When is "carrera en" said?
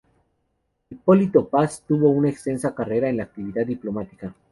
2.73-3.17